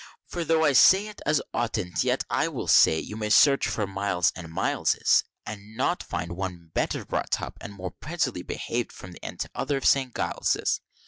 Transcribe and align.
For 0.25 0.43
though 0.43 0.65
I 0.65 0.73
say 0.73 1.09
it 1.09 1.21
as 1.27 1.43
oughtn't, 1.53 2.03
yet 2.03 2.23
I 2.27 2.47
will 2.47 2.65
say, 2.67 2.99
you 2.99 3.15
may 3.15 3.29
search 3.29 3.67
for 3.67 3.85
miles 3.85 4.31
and 4.35 4.51
mileses 4.51 5.23
And 5.45 5.77
not 5.77 6.01
find 6.01 6.35
one 6.35 6.71
better 6.73 7.05
brought 7.05 7.39
up, 7.39 7.59
and 7.61 7.71
more 7.73 7.91
pretty 7.91 8.41
behaved, 8.41 8.91
from 8.91 9.11
one 9.11 9.17
end 9.21 9.41
to 9.41 9.49
t'other 9.49 9.77
of 9.77 9.85
St. 9.85 10.15
Giles's. 10.15 10.81